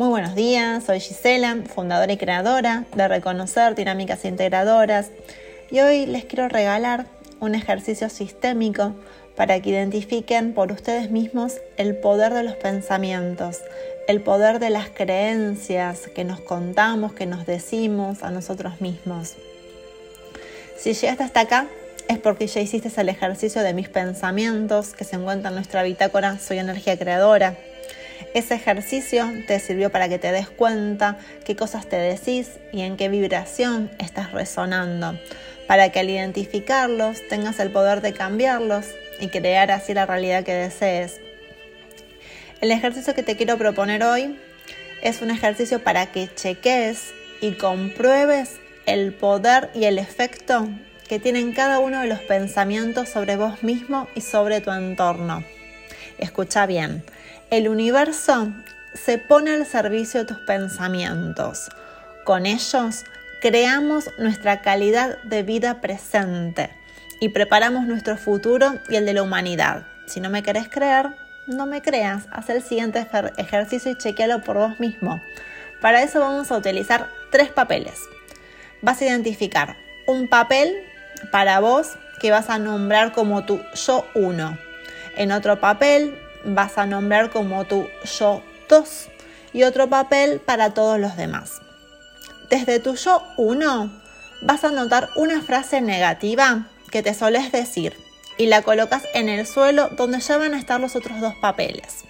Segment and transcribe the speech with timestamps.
[0.00, 5.10] Muy buenos días, soy Gisela, fundadora y creadora de Reconocer Dinámicas Integradoras
[5.70, 7.04] y hoy les quiero regalar
[7.38, 8.94] un ejercicio sistémico
[9.36, 13.58] para que identifiquen por ustedes mismos el poder de los pensamientos,
[14.08, 19.34] el poder de las creencias que nos contamos, que nos decimos a nosotros mismos.
[20.78, 21.66] Si llegaste hasta acá,
[22.08, 26.38] es porque ya hiciste el ejercicio de mis pensamientos que se encuentra en nuestra bitácora
[26.38, 27.58] Soy Energía Creadora
[28.34, 32.96] ese ejercicio te sirvió para que te des cuenta qué cosas te decís y en
[32.96, 35.18] qué vibración estás resonando,
[35.66, 38.86] para que al identificarlos tengas el poder de cambiarlos
[39.20, 41.20] y crear así la realidad que desees.
[42.60, 44.38] El ejercicio que te quiero proponer hoy
[45.02, 50.68] es un ejercicio para que cheques y compruebes el poder y el efecto
[51.08, 55.42] que tienen cada uno de los pensamientos sobre vos mismo y sobre tu entorno.
[56.18, 57.02] Escucha bien,
[57.50, 58.52] el universo
[58.94, 61.68] se pone al servicio de tus pensamientos.
[62.24, 63.04] Con ellos
[63.40, 66.70] creamos nuestra calidad de vida presente
[67.20, 69.84] y preparamos nuestro futuro y el de la humanidad.
[70.06, 71.10] Si no me querés creer,
[71.48, 72.24] no me creas.
[72.30, 73.04] Haz el siguiente
[73.36, 75.20] ejercicio y chequealo por vos mismo.
[75.80, 77.98] Para eso vamos a utilizar tres papeles.
[78.80, 80.72] Vas a identificar un papel
[81.32, 84.56] para vos que vas a nombrar como tu yo uno.
[85.16, 87.86] En otro papel vas a nombrar como tu
[88.18, 89.08] yo 2
[89.52, 91.60] y otro papel para todos los demás.
[92.48, 94.02] Desde tu yo 1
[94.42, 97.96] vas a anotar una frase negativa que te soles decir
[98.38, 102.04] y la colocas en el suelo donde ya van a estar los otros dos papeles.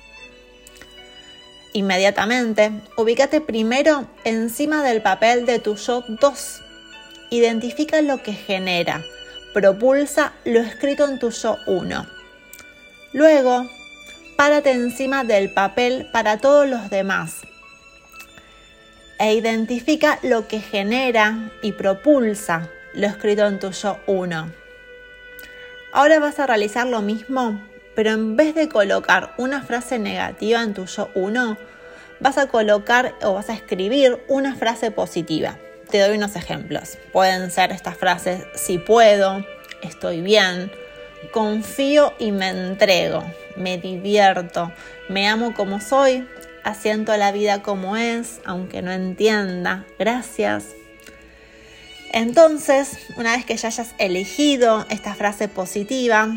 [1.73, 6.63] Inmediatamente, ubícate primero encima del papel de tu yo 2.
[7.31, 9.05] Identifica lo que genera,
[9.55, 12.07] propulsa lo escrito en tu yo 1.
[13.13, 13.69] Luego,
[14.41, 17.43] párate encima del papel para todos los demás
[19.19, 24.51] e identifica lo que genera y propulsa lo escrito en tu yo 1.
[25.93, 27.61] Ahora vas a realizar lo mismo,
[27.95, 31.59] pero en vez de colocar una frase negativa en tu yo 1,
[32.21, 35.59] vas a colocar o vas a escribir una frase positiva.
[35.91, 36.97] Te doy unos ejemplos.
[37.13, 39.45] Pueden ser estas frases, si puedo,
[39.83, 40.73] estoy bien,
[41.33, 43.25] confío y me entrego,
[43.57, 44.73] me divierto,
[45.09, 46.27] me amo como soy,
[46.65, 50.67] asiento la vida como es, aunque no entienda, gracias.
[52.13, 56.29] Entonces, una vez que ya hayas elegido esta frase positiva,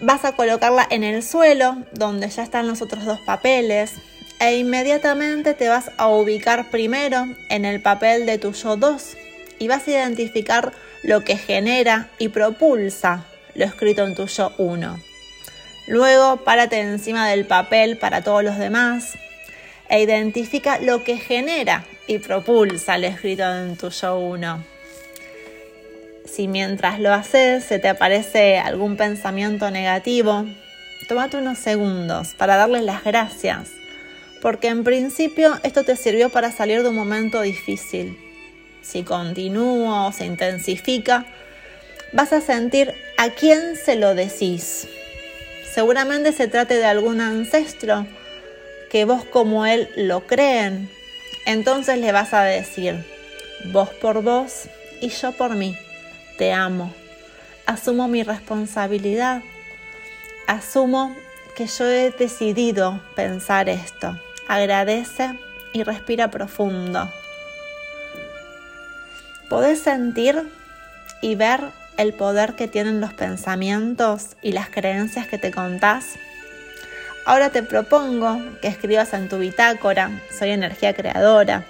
[0.00, 3.94] vas a colocarla en el suelo, donde ya están los otros dos papeles,
[4.38, 9.16] e inmediatamente te vas a ubicar primero en el papel de tu yo 2
[9.58, 15.00] y vas a identificar lo que genera y propulsa lo escrito en tu yo 1.
[15.86, 19.14] Luego, párate encima del papel para todos los demás
[19.88, 24.64] e identifica lo que genera y propulsa lo escrito en tu yo 1.
[26.26, 30.44] Si mientras lo haces se te aparece algún pensamiento negativo,
[31.08, 33.70] tómate unos segundos para darles las gracias,
[34.40, 38.16] porque en principio esto te sirvió para salir de un momento difícil.
[38.80, 41.26] Si continúa o se intensifica,
[42.12, 44.88] vas a sentir a quién se lo decís.
[45.74, 48.06] Seguramente se trate de algún ancestro
[48.90, 50.90] que vos como él lo creen.
[51.44, 53.04] Entonces le vas a decir,
[53.72, 54.70] vos por vos
[55.02, 55.76] y yo por mí.
[56.38, 56.94] Te amo.
[57.66, 59.42] Asumo mi responsabilidad.
[60.46, 61.14] Asumo
[61.54, 64.18] que yo he decidido pensar esto.
[64.48, 65.34] Agradece
[65.74, 67.12] y respira profundo.
[69.50, 70.42] Podés sentir
[71.20, 71.60] y ver
[72.00, 76.14] el poder que tienen los pensamientos y las creencias que te contás?
[77.26, 81.66] Ahora te propongo que escribas en tu bitácora, soy energía creadora,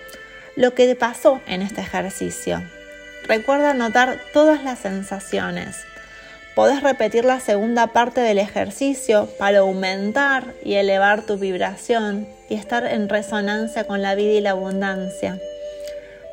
[0.54, 2.62] lo que te pasó en este ejercicio.
[3.26, 5.84] Recuerda anotar todas las sensaciones.
[6.54, 12.86] Podés repetir la segunda parte del ejercicio para aumentar y elevar tu vibración y estar
[12.86, 15.40] en resonancia con la vida y la abundancia.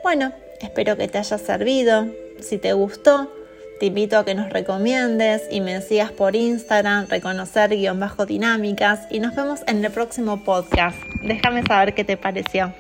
[0.03, 2.07] Bueno, espero que te haya servido.
[2.39, 3.31] Si te gustó,
[3.79, 9.61] te invito a que nos recomiendes y me sigas por Instagram, reconocer-dinámicas y nos vemos
[9.67, 10.97] en el próximo podcast.
[11.21, 12.73] Déjame saber qué te pareció.